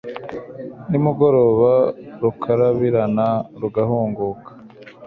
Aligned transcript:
nimugoroba 0.89 1.73
rukarabirana, 2.21 3.27
rugahunguka 3.61 4.49